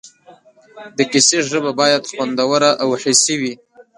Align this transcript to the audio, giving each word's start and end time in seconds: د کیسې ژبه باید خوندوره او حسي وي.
د 0.97 0.99
کیسې 1.11 1.39
ژبه 1.49 1.71
باید 1.81 2.09
خوندوره 2.15 2.71
او 2.83 2.89
حسي 3.01 3.35
وي. 3.41 3.53